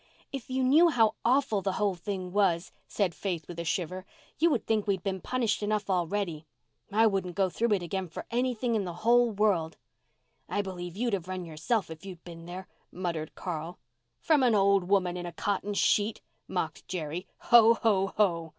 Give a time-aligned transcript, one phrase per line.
[0.31, 4.03] "If you knew how awful the whole thing was," said Faith with a shiver,
[4.39, 6.47] "you would think we had been punished enough already.
[6.91, 9.77] I wouldn't go through it again for anything in the whole world."
[10.49, 13.77] "I believe you'd have run yourself if you'd been there," muttered Carl.
[14.19, 17.27] "From an old woman in a cotton sheet," mocked Jerry.
[17.37, 18.49] "Ho, ho, ho!"